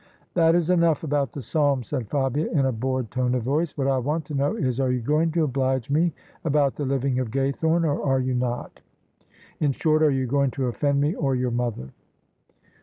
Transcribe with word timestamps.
"That 0.33 0.55
is 0.55 0.71
enough 0.71 1.03
about 1.03 1.31
the 1.31 1.43
Psalms," 1.43 1.89
said 1.89 2.09
Fabia, 2.09 2.47
in 2.49 2.65
a 2.65 2.71
bored 2.71 3.11
tone 3.11 3.35
of 3.35 3.43
voice." 3.43 3.77
What 3.77 3.85
I 3.87 3.99
want 3.99 4.25
to 4.25 4.33
know 4.33 4.55
is, 4.55 4.79
are 4.79 4.89
you 4.89 4.99
going 4.99 5.31
to 5.33 5.43
oblige 5.43 5.91
me 5.91 6.11
about 6.43 6.73
the 6.75 6.85
living 6.85 7.19
of 7.19 7.29
Ga3rthome, 7.29 7.83
or 7.83 8.01
are 8.03 8.19
you 8.19 8.33
not? 8.33 8.79
In 9.59 9.71
short, 9.73 10.01
are 10.01 10.09
you 10.09 10.25
going 10.25 10.49
to 10.57 10.63
o£Eend 10.63 10.97
me 10.97 11.13
or 11.13 11.35
your 11.35 11.51
mother?" 11.51 11.89